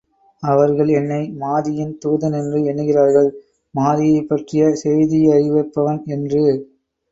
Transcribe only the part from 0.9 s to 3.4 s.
என்னை மாதியின் தூதன் என்று எண்ணுகிறார்கள்,